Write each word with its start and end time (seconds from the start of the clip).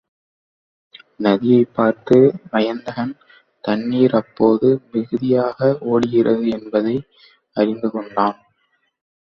நதியைப் 1.19 1.73
பார்த்த 1.73 2.17
வயந்தகன் 2.51 3.13
தண்ணீர் 3.63 4.15
அப்போது 4.15 4.67
மிகுதியாக 4.91 5.59
ஒடுகிறது 5.91 6.45
என்பதை 6.49 6.97
அறிந்துகொண்டான். 7.57 8.37